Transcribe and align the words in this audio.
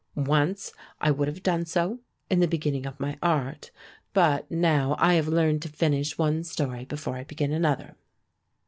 Once 0.15 0.73
I 0.99 1.11
would 1.11 1.27
have 1.27 1.43
done 1.43 1.63
so, 1.63 1.99
in 2.27 2.39
the 2.39 2.47
beginning 2.47 2.87
of 2.87 2.99
my 2.99 3.19
art; 3.21 3.69
but 4.13 4.49
now 4.49 4.95
I 4.97 5.13
have 5.13 5.27
learned 5.27 5.61
to 5.61 5.69
finish 5.69 6.17
one 6.17 6.43
story 6.43 6.85
before 6.85 7.17
I 7.17 7.23
begin 7.23 7.51
another. 7.53 7.95